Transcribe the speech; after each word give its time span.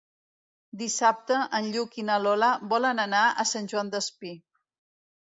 Dissabte 0.77 1.35
en 1.57 1.67
Lluc 1.75 1.97
i 2.03 2.05
na 2.07 2.15
Lola 2.23 2.49
volen 2.71 3.03
anar 3.05 3.21
a 3.45 3.47
Sant 3.51 3.69
Joan 3.75 3.93
Despí. 3.97 4.33